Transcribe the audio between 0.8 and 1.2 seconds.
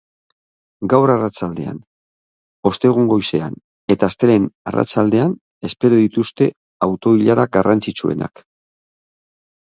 Gaur